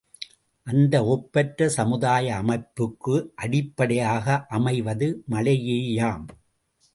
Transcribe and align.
இந்த 0.67 0.95
ஒப்பற்ற 1.05 1.67
சமுதாய 1.69 2.31
அமைப்புக்கு 2.41 3.15
அடிப்படையாக 3.35 4.39
அமைவது 4.49 5.09
மழையேயாம். 5.31 6.25